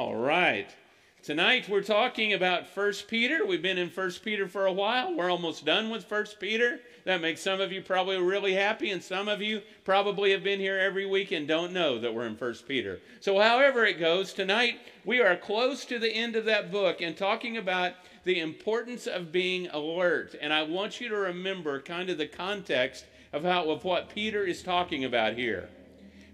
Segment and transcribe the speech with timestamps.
[0.00, 0.74] All right.
[1.22, 3.44] Tonight we're talking about First Peter.
[3.44, 5.14] We've been in First Peter for a while.
[5.14, 6.80] We're almost done with First Peter.
[7.04, 10.58] That makes some of you probably really happy, and some of you probably have been
[10.58, 12.98] here every week and don't know that we're in First Peter.
[13.20, 17.14] So, however it goes, tonight we are close to the end of that book and
[17.14, 17.92] talking about
[18.24, 20.34] the importance of being alert.
[20.40, 23.04] And I want you to remember kind of the context
[23.34, 25.68] of how of what Peter is talking about here.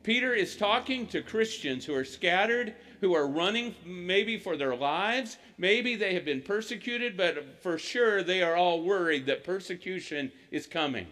[0.07, 5.37] Peter is talking to Christians who are scattered who are running maybe for their lives.
[5.59, 10.65] Maybe they have been persecuted, but for sure they are all worried that persecution is
[10.65, 11.09] coming.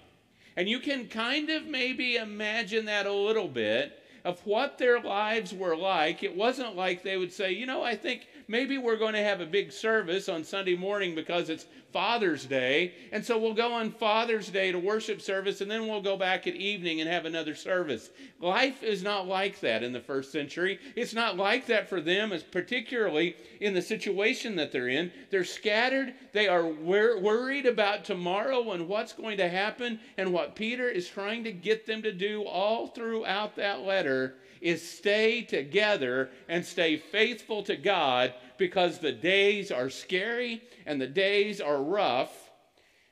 [0.57, 5.53] And you can kind of maybe imagine that a little bit of what their lives
[5.53, 6.23] were like.
[6.23, 9.41] It wasn't like they would say, you know, I think maybe we're going to have
[9.41, 12.93] a big service on Sunday morning because it's Father's Day.
[13.13, 16.47] And so we'll go on Father's Day to worship service, and then we'll go back
[16.49, 18.11] at evening and have another service.
[18.41, 20.81] Life is not like that in the first century.
[20.97, 25.13] It's not like that for them, as particularly in the situation that they're in.
[25.31, 26.15] They're scattered.
[26.33, 30.01] They are wor- worried about tomorrow and what's going to happen.
[30.19, 34.83] And what Peter is trying to get them to do all throughout that letter is
[34.83, 41.61] stay together and stay faithful to God because the days are scary and the days
[41.61, 42.51] are rough.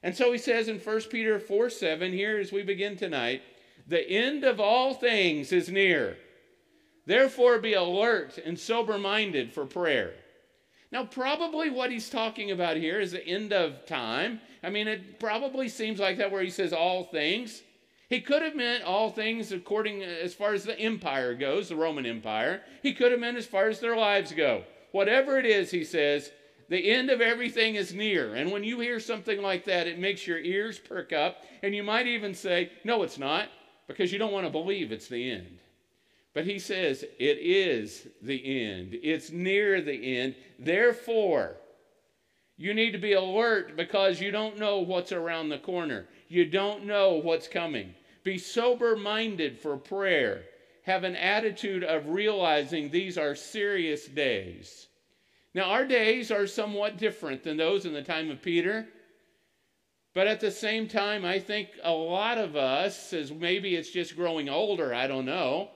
[0.02, 3.42] And so he says in 1 Peter 4 7, here as we begin tonight,
[3.86, 6.16] the end of all things is near.
[7.06, 10.14] Therefore, be alert and sober minded for prayer.
[10.92, 14.40] Now, probably what he's talking about here is the end of time.
[14.62, 17.62] I mean, it probably seems like that where he says all things.
[18.08, 22.04] He could have meant all things according as far as the empire goes, the Roman
[22.04, 22.60] Empire.
[22.82, 24.64] He could have meant as far as their lives go.
[24.92, 26.30] Whatever it is, he says,
[26.68, 28.34] the end of everything is near.
[28.34, 31.44] And when you hear something like that, it makes your ears perk up.
[31.62, 33.48] And you might even say, No, it's not,
[33.86, 35.58] because you don't want to believe it's the end.
[36.34, 38.96] But he says, It is the end.
[39.02, 40.34] It's near the end.
[40.58, 41.56] Therefore,
[42.56, 46.06] you need to be alert because you don't know what's around the corner.
[46.28, 47.94] You don't know what's coming.
[48.24, 50.44] Be sober minded for prayer.
[50.82, 54.88] Have an attitude of realizing these are serious days.
[55.54, 58.88] Now, our days are somewhat different than those in the time of Peter.
[60.14, 64.16] But at the same time, I think a lot of us, as maybe it's just
[64.16, 65.70] growing older, I don't know,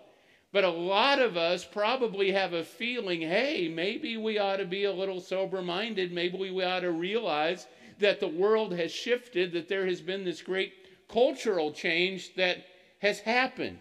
[0.52, 4.84] but a lot of us probably have a feeling hey, maybe we ought to be
[4.84, 6.12] a little sober minded.
[6.12, 7.66] Maybe we ought to realize
[7.98, 10.72] that the world has shifted, that there has been this great
[11.08, 12.66] cultural change that
[13.00, 13.80] has happened.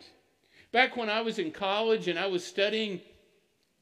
[0.76, 3.00] Back when I was in college and I was studying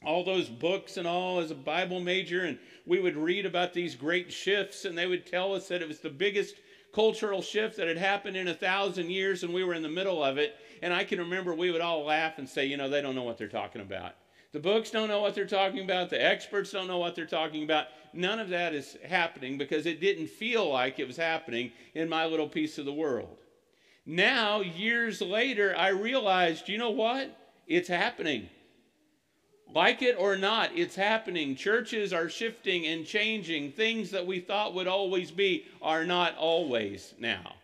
[0.05, 3.95] all those books and all as a Bible major, and we would read about these
[3.95, 6.53] great shifts, and they would tell us that it was the biggest
[6.93, 10.23] cultural shift that had happened in a thousand years, and we were in the middle
[10.23, 10.55] of it.
[10.83, 13.23] And I can remember we would all laugh and say, you know, they don't know
[13.23, 14.13] what they're talking about.
[14.51, 16.11] The books don't know what they're talking about.
[16.11, 17.87] The experts don't know what they're talking about.
[18.13, 22.27] None of that is happening because it didn't feel like it was happening in my
[22.27, 23.39] little piece of the world.
[24.05, 27.35] Now, years later, I realized, you know what?
[27.67, 28.49] It's happening.
[29.73, 31.55] Like it or not, it's happening.
[31.55, 33.71] Churches are shifting and changing.
[33.71, 37.55] Things that we thought would always be are not always now.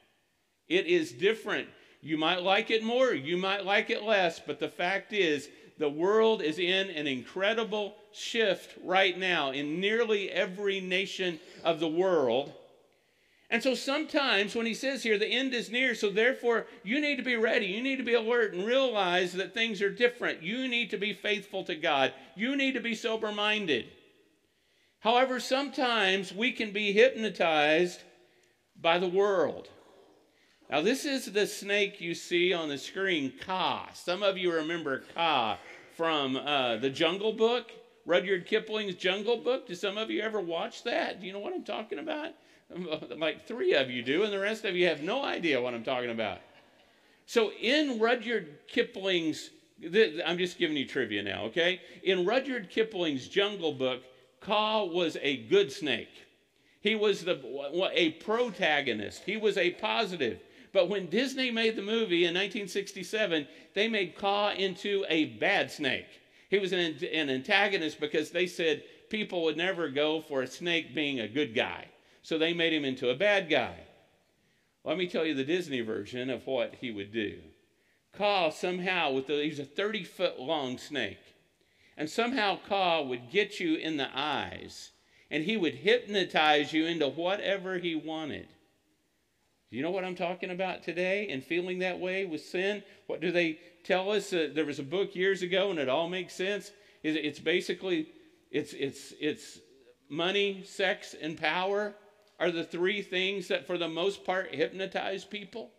[0.68, 1.68] It is different.
[2.02, 5.90] You might like it more, you might like it less, but the fact is, the
[5.90, 12.54] world is in an incredible shift right now in nearly every nation of the world.
[13.52, 17.16] And so sometimes when he says here, the end is near, so therefore you need
[17.16, 17.66] to be ready.
[17.66, 20.44] You need to be alert and realize that things are different.
[20.44, 22.14] You need to be faithful to God.
[22.36, 23.88] You need to be sober minded.
[25.00, 28.02] However, sometimes we can be hypnotized
[28.80, 29.70] by the world.
[30.70, 33.90] Now, this is the snake you see on the screen, Kaa.
[33.94, 35.58] Some of you remember Kaa
[35.98, 37.72] from uh, the Jungle Book,
[38.06, 39.68] Rudyard Kipling's Jungle Book.
[39.68, 41.20] Do some of you ever watch that?
[41.20, 42.34] Do you know what I'm talking about?
[43.18, 45.84] Like three of you do, and the rest of you have no idea what I'm
[45.84, 46.40] talking about.
[47.26, 49.50] So in Rudyard Kipling's,
[50.26, 51.82] I'm just giving you trivia now, okay?
[52.04, 54.02] In Rudyard Kipling's Jungle Book,
[54.42, 56.10] Kaa was a good snake.
[56.82, 57.40] He was the,
[57.94, 59.24] a protagonist.
[59.26, 60.40] He was a positive.
[60.72, 66.08] But when Disney made the movie in 1967, they made Kaa into a bad snake.
[66.50, 70.96] He was an, an antagonist because they said people would never go for a snake
[70.96, 71.86] being a good guy.
[72.22, 73.76] So they made him into a bad guy.
[74.84, 77.40] Let me tell you the Disney version of what he would do.
[78.18, 81.20] Kaa somehow, with the, he's a 30 foot long snake,
[81.98, 84.92] and somehow Kaa would get you in the eyes,
[85.30, 88.48] and he would hypnotize you into whatever he wanted.
[89.70, 92.82] Do you know what I'm talking about today and feeling that way with sin?
[93.06, 94.34] What do they tell us?
[94.34, 96.72] Uh, there was a book years ago, and it all makes sense.
[97.04, 98.08] It's basically
[98.50, 99.60] it's, it's, it's
[100.10, 101.94] money, sex, and power
[102.40, 105.72] are the three things that, for the most part, hypnotize people.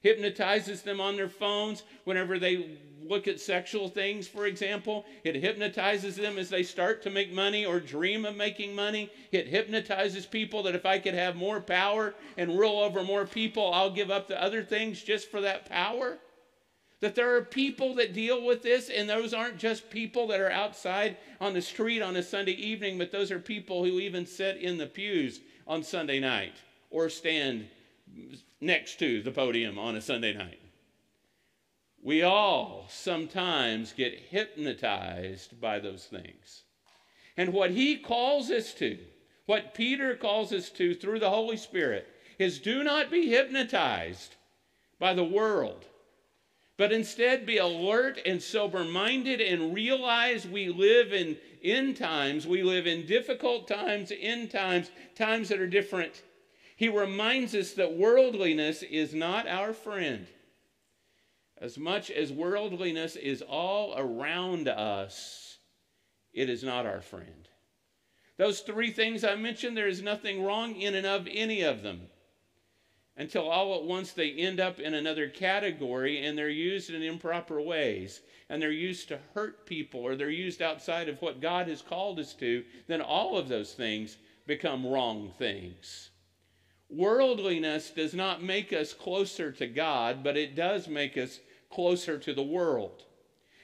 [0.00, 5.04] Hypnotizes them on their phones whenever they look at sexual things, for example.
[5.24, 9.10] It hypnotizes them as they start to make money or dream of making money.
[9.32, 13.72] It hypnotizes people that if I could have more power and rule over more people,
[13.72, 16.18] I'll give up the other things just for that power.
[17.00, 20.50] That there are people that deal with this, and those aren't just people that are
[20.50, 24.56] outside on the street on a Sunday evening, but those are people who even sit
[24.56, 26.54] in the pews on Sunday night
[26.90, 27.68] or stand
[28.60, 30.58] next to the podium on a Sunday night.
[32.02, 36.62] We all sometimes get hypnotized by those things.
[37.36, 38.98] And what he calls us to,
[39.46, 44.36] what Peter calls us to through the Holy Spirit, is do not be hypnotized
[44.98, 45.84] by the world
[46.78, 52.46] but instead be alert and sober minded and realize we live in end times.
[52.46, 56.22] We live in difficult times, end times, times that are different.
[56.76, 60.28] He reminds us that worldliness is not our friend.
[61.60, 65.58] As much as worldliness is all around us,
[66.32, 67.48] it is not our friend.
[68.36, 72.02] Those three things I mentioned, there is nothing wrong in and of any of them
[73.18, 77.60] until all at once they end up in another category and they're used in improper
[77.60, 81.82] ways and they're used to hurt people or they're used outside of what God has
[81.82, 84.16] called us to, then all of those things
[84.46, 86.10] become wrong things.
[86.88, 91.40] Worldliness does not make us closer to God, but it does make us
[91.70, 93.04] closer to the world.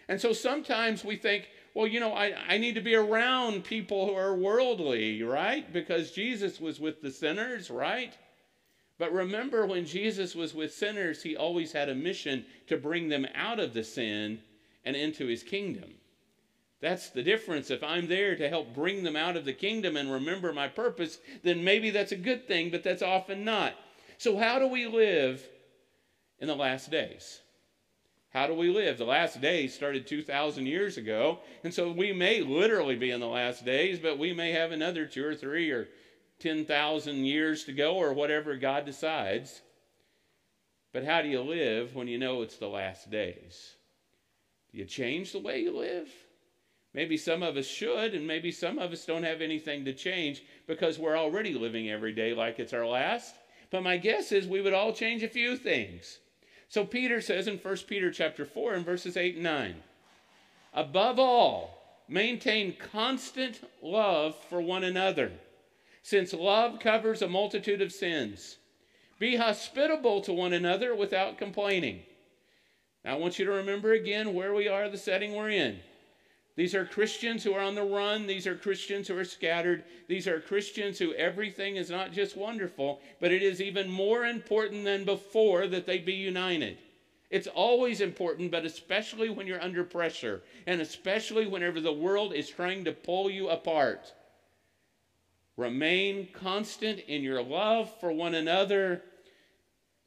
[0.08, 4.06] And so sometimes we think, well, you know, I, I need to be around people
[4.06, 5.72] who are worldly, right?
[5.72, 8.14] Because Jesus was with the sinners, right?
[8.98, 13.26] But remember, when Jesus was with sinners, he always had a mission to bring them
[13.34, 14.40] out of the sin
[14.84, 15.94] and into his kingdom.
[16.80, 17.70] That's the difference.
[17.70, 21.18] If I'm there to help bring them out of the kingdom and remember my purpose,
[21.42, 23.74] then maybe that's a good thing, but that's often not.
[24.18, 25.42] So, how do we live
[26.38, 27.40] in the last days?
[28.34, 28.98] How do we live?
[28.98, 33.28] The last days started 2,000 years ago, and so we may literally be in the
[33.28, 35.88] last days, but we may have another two or three or
[36.40, 39.62] 10,000 years to go or whatever God decides.
[40.92, 43.74] But how do you live when you know it's the last days?
[44.70, 46.08] Do you change the way you live?
[46.92, 50.44] Maybe some of us should, and maybe some of us don't have anything to change
[50.68, 53.34] because we're already living every day like it's our last.
[53.70, 56.18] But my guess is we would all change a few things.
[56.68, 59.74] So Peter says in 1 Peter chapter 4 and verses 8 and 9,
[60.72, 65.32] above all, maintain constant love for one another
[66.04, 68.58] since love covers a multitude of sins.
[69.18, 72.02] Be hospitable to one another without complaining.
[73.02, 75.80] Now, I want you to remember again where we are, the setting we're in.
[76.56, 78.26] These are Christians who are on the run.
[78.26, 79.84] These are Christians who are scattered.
[80.06, 84.84] These are Christians who everything is not just wonderful, but it is even more important
[84.84, 86.76] than before that they be united.
[87.30, 92.50] It's always important, but especially when you're under pressure, and especially whenever the world is
[92.50, 94.12] trying to pull you apart.
[95.56, 99.02] Remain constant in your love for one another.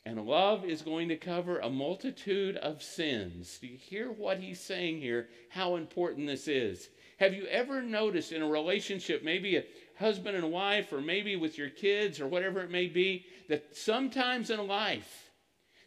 [0.05, 3.57] And love is going to cover a multitude of sins.
[3.59, 5.27] Do you hear what he's saying here?
[5.49, 6.89] How important this is.
[7.19, 9.65] Have you ever noticed in a relationship, maybe a
[9.97, 14.49] husband and wife, or maybe with your kids, or whatever it may be, that sometimes
[14.49, 15.31] in life,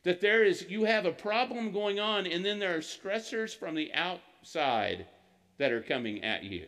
[0.02, 3.74] that there is, you have a problem going on, and then there are stressors from
[3.74, 5.06] the outside
[5.58, 6.66] that are coming at you?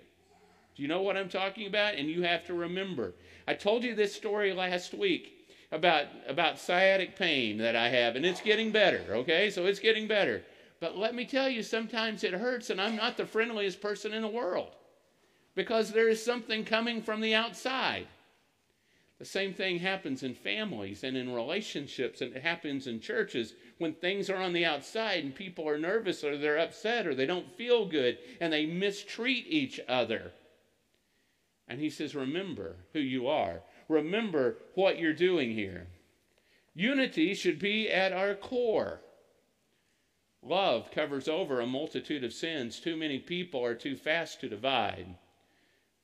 [0.74, 1.94] Do you know what I'm talking about?
[1.94, 3.14] And you have to remember.
[3.46, 8.24] I told you this story last week about, about sciatic pain that I have, and
[8.24, 9.50] it's getting better, okay?
[9.50, 10.42] So it's getting better.
[10.80, 14.22] But let me tell you, sometimes it hurts, and I'm not the friendliest person in
[14.22, 14.70] the world
[15.54, 18.06] because there is something coming from the outside.
[19.18, 23.94] The same thing happens in families and in relationships, and it happens in churches when
[23.94, 27.56] things are on the outside and people are nervous or they're upset or they don't
[27.56, 30.32] feel good and they mistreat each other.
[31.72, 33.62] And he says, Remember who you are.
[33.88, 35.86] Remember what you're doing here.
[36.74, 39.00] Unity should be at our core.
[40.42, 42.78] Love covers over a multitude of sins.
[42.78, 45.16] Too many people are too fast to divide.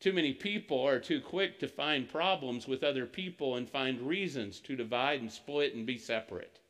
[0.01, 4.61] Too many people are too quick to find problems with other people and find reasons
[4.61, 6.61] to divide and split and be separate.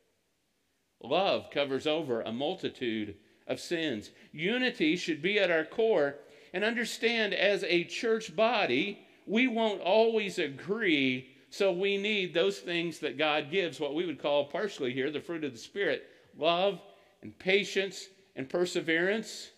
[1.01, 3.15] Love covers over a multitude
[3.47, 4.11] of sins.
[4.33, 6.17] Unity should be at our core
[6.53, 11.29] and understand as a church body, we won't always agree.
[11.51, 15.21] So we need those things that God gives, what we would call partially here the
[15.21, 16.05] fruit of the Spirit
[16.37, 16.81] love
[17.23, 19.51] and patience and perseverance.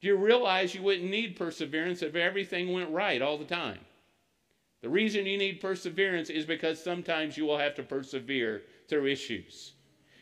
[0.00, 3.80] Do you realize you wouldn't need perseverance if everything went right all the time?
[4.80, 9.72] The reason you need perseverance is because sometimes you will have to persevere through issues.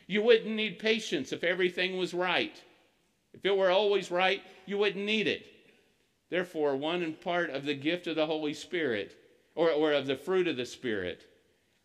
[0.07, 2.59] You wouldn't need patience if everything was right.
[3.33, 5.45] If it were always right, you wouldn't need it.
[6.29, 9.15] Therefore, one part of the gift of the Holy Spirit,
[9.55, 11.25] or, or of the fruit of the Spirit,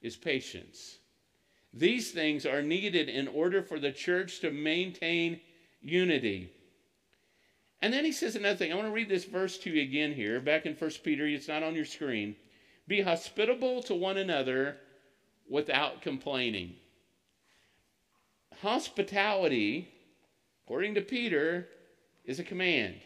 [0.00, 0.98] is patience.
[1.72, 5.40] These things are needed in order for the church to maintain
[5.80, 6.52] unity.
[7.80, 8.72] And then he says another thing.
[8.72, 11.26] I want to read this verse to you again here, back in 1 Peter.
[11.26, 12.36] It's not on your screen.
[12.86, 14.76] Be hospitable to one another
[15.48, 16.74] without complaining.
[18.60, 19.88] Hospitality,
[20.64, 21.68] according to Peter,
[22.24, 23.00] is a command.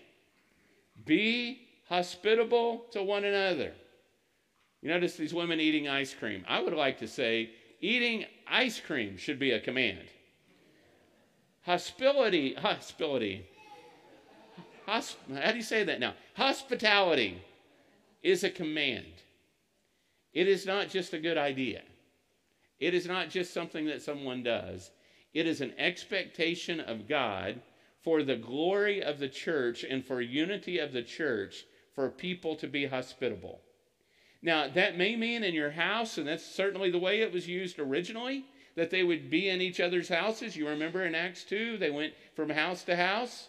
[1.05, 3.73] Be hospitable to one another.
[4.83, 6.45] You notice these women eating ice cream.
[6.49, 7.51] I would like to say
[7.81, 10.07] eating ice cream should be a command.
[11.63, 13.47] Hospitality, hospitality.
[14.87, 16.15] Hosp- how do you say that now?
[16.35, 17.43] Hospitality
[18.23, 19.07] is a command.
[20.33, 21.83] It is not just a good idea.
[22.79, 24.91] It is not just something that someone does.
[25.35, 27.61] It is an expectation of God
[28.07, 32.69] for the glory of the church and for unity of the church for people to
[32.69, 33.61] be hospitable.
[34.41, 37.81] Now, that may mean in your house, and that's certainly the way it was used
[37.81, 38.45] originally,
[38.77, 40.57] that they would be in each other's houses.
[40.57, 43.49] You remember in Acts 2, they went from house to house.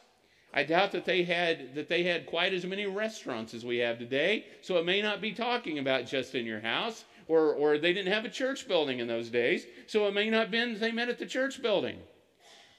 [0.52, 4.00] I doubt that they had that they had quite as many restaurants as we have
[4.00, 7.94] today, so it may not be talking about just in your house, or or they
[7.94, 10.92] didn't have a church building in those days, so it may not have been they
[10.92, 12.00] met at the church building.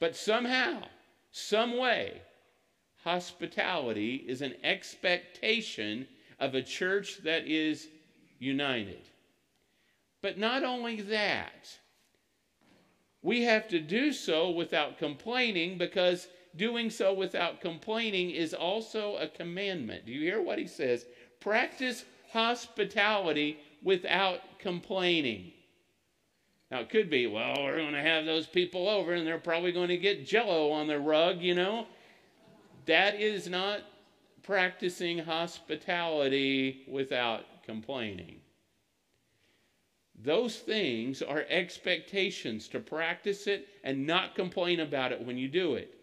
[0.01, 0.83] But somehow,
[1.39, 2.21] some way,
[3.05, 6.07] hospitality is an expectation
[6.39, 7.89] of a church that is
[8.39, 9.03] united.
[10.21, 11.79] But not only that,
[13.23, 19.29] we have to do so without complaining because doing so without complaining is also a
[19.29, 20.07] commandment.
[20.07, 21.07] Do you hear what he says?
[21.41, 25.53] Practice hospitality without complaining.
[26.71, 29.73] Now, it could be, well, we're going to have those people over and they're probably
[29.73, 31.87] going to get jello on the rug, you know.
[32.87, 33.81] That is not
[34.43, 38.41] practicing hospitality without complaining.
[40.21, 45.75] Those things are expectations to practice it and not complain about it when you do
[45.75, 45.95] it.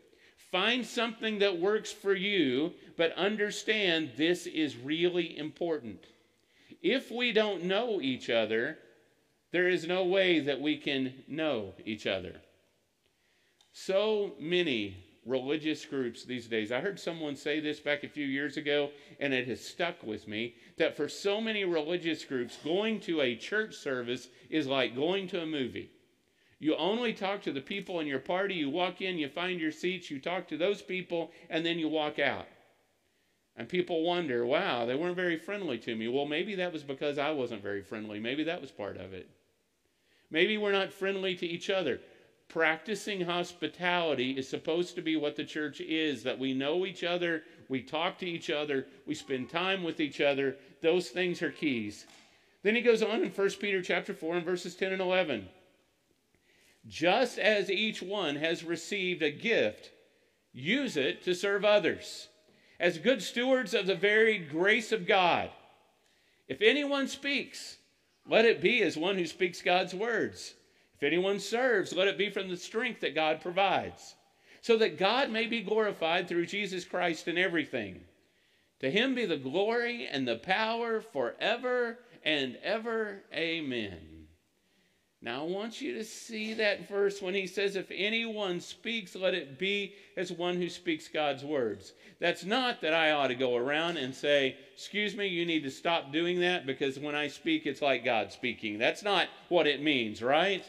[0.52, 6.06] Find something that works for you, but understand this is really important.
[6.82, 8.78] If we don't know each other,
[9.56, 12.34] there is no way that we can know each other.
[13.72, 16.74] So many religious groups these days.
[16.74, 20.28] I heard someone say this back a few years ago, and it has stuck with
[20.28, 25.26] me that for so many religious groups, going to a church service is like going
[25.30, 25.90] to a movie.
[26.60, 28.56] You only talk to the people in your party.
[28.56, 31.88] You walk in, you find your seats, you talk to those people, and then you
[31.88, 32.48] walk out.
[33.56, 36.10] And people wonder, wow, they weren't very friendly to me.
[36.10, 38.20] Well, maybe that was because I wasn't very friendly.
[38.20, 39.30] Maybe that was part of it.
[40.32, 42.00] Maybe we're not friendly to each other.
[42.48, 47.44] Practicing hospitality is supposed to be what the church is that we know each other,
[47.70, 50.56] we talk to each other, we spend time with each other.
[50.82, 52.06] Those things are keys.
[52.64, 55.50] Then he goes on in 1 Peter chapter 4 and verses 10 and 11
[56.88, 59.92] just as each one has received a gift,
[60.54, 62.28] use it to serve others
[62.80, 65.50] as good stewards of the varied grace of God.
[66.48, 67.78] If anyone speaks,
[68.28, 70.56] let it be as one who speaks God's words.
[70.96, 74.16] If anyone serves, let it be from the strength that God provides,
[74.62, 78.02] so that God may be glorified through Jesus Christ in everything.
[78.80, 83.24] To him be the glory and the power forever and ever.
[83.34, 84.15] Amen.
[85.26, 89.34] Now, I want you to see that verse when he says, If anyone speaks, let
[89.34, 91.94] it be as one who speaks God's words.
[92.20, 95.72] That's not that I ought to go around and say, Excuse me, you need to
[95.72, 98.78] stop doing that because when I speak, it's like God speaking.
[98.78, 100.64] That's not what it means, right?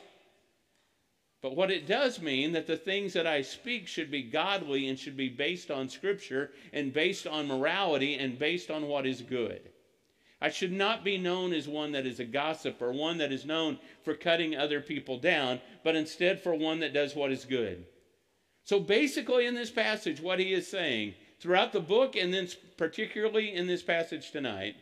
[1.42, 4.98] But what it does mean that the things that I speak should be godly and
[4.98, 9.68] should be based on Scripture and based on morality and based on what is good.
[10.40, 13.46] I should not be known as one that is a gossip or one that is
[13.46, 17.86] known for cutting other people down, but instead for one that does what is good.
[18.64, 23.54] So basically, in this passage, what he is saying throughout the book, and then particularly
[23.54, 24.76] in this passage tonight,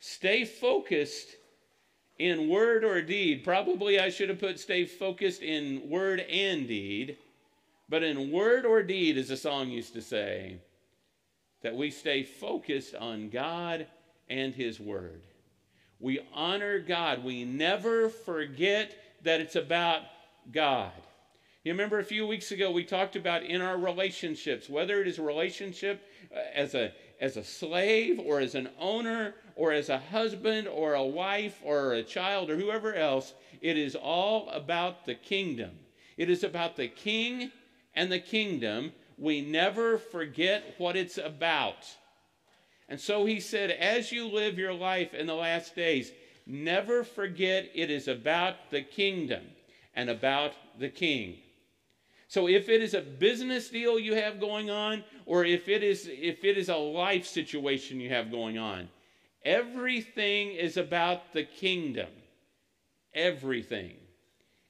[0.00, 1.28] stay focused
[2.18, 3.42] in word or deed.
[3.42, 7.16] Probably I should have put stay focused in word and deed,
[7.88, 10.58] but in word or deed, as the song used to say,
[11.62, 13.86] that we stay focused on God
[14.28, 15.22] and His Word.
[16.00, 17.24] We honor God.
[17.24, 20.02] We never forget that it's about
[20.52, 20.92] God.
[21.64, 25.18] You remember a few weeks ago we talked about in our relationships, whether it is
[25.18, 26.02] a relationship
[26.34, 30.94] uh, as a as a slave or as an owner or as a husband or
[30.94, 35.70] a wife or a child or whoever else, it is all about the kingdom.
[36.18, 37.50] It is about the king
[37.94, 38.92] and the kingdom.
[39.16, 41.86] We never forget what it's about.
[42.88, 46.12] And so he said, as you live your life in the last days,
[46.46, 49.42] never forget it is about the kingdom
[49.94, 51.38] and about the king.
[52.28, 56.08] So if it is a business deal you have going on, or if it is
[56.10, 58.88] if it is a life situation you have going on,
[59.44, 62.08] everything is about the kingdom.
[63.14, 63.94] Everything.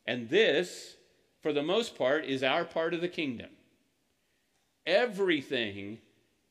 [0.07, 0.97] And this,
[1.43, 3.49] for the most part, is our part of the kingdom.
[4.85, 5.99] Everything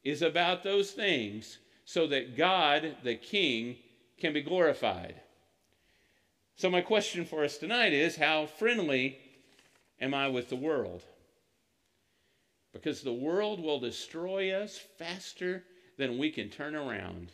[0.03, 3.77] is about those things so that God, the King,
[4.17, 5.15] can be glorified.
[6.55, 9.17] So, my question for us tonight is how friendly
[9.99, 11.03] am I with the world?
[12.71, 15.63] Because the world will destroy us faster
[15.97, 17.31] than we can turn around.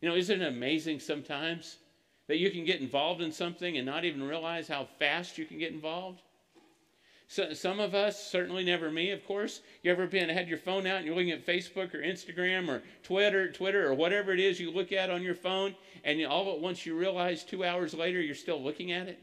[0.00, 1.78] You know, isn't it amazing sometimes
[2.26, 5.58] that you can get involved in something and not even realize how fast you can
[5.58, 6.22] get involved?
[7.30, 10.86] So, some of us, certainly never me, of course, you ever been had your phone
[10.86, 14.58] out and you're looking at Facebook or Instagram or Twitter, Twitter or whatever it is
[14.58, 18.18] you look at on your phone, and all at once you realize two hours later
[18.18, 19.22] you're still looking at it?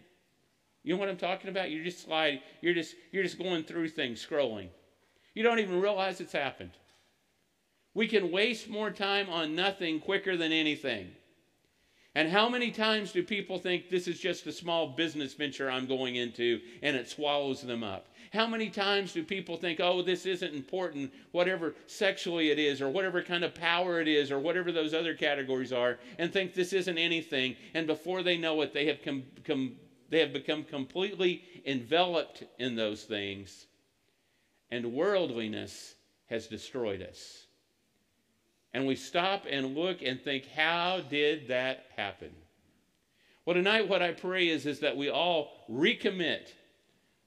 [0.83, 1.71] You know what I'm talking about?
[1.71, 4.69] You're just slide, you're just you're just going through things, scrolling.
[5.33, 6.77] You don't even realize it's happened.
[7.95, 11.07] We can waste more time on nothing quicker than anything.
[12.15, 15.85] And how many times do people think this is just a small business venture I'm
[15.85, 18.07] going into and it swallows them up?
[18.31, 22.89] How many times do people think, oh, this isn't important, whatever sexually it is, or
[22.89, 26.73] whatever kind of power it is, or whatever those other categories are, and think this
[26.73, 29.75] isn't anything, and before they know it, they have come, come
[30.09, 33.67] they have become completely enveloped in those things,
[34.69, 35.95] and worldliness
[36.27, 37.44] has destroyed us.
[38.75, 42.31] And we stop and look and think, how did that happen?
[43.45, 46.49] Well, tonight, what I pray is, is that we all recommit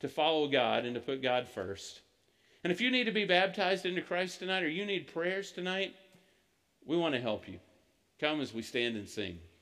[0.01, 2.03] to follow God and to put God first.
[2.65, 5.95] And if you need to be baptized into Christ tonight or you need prayers tonight,
[6.85, 7.61] we want to help you.
[8.21, 9.39] Come as we stand and sing.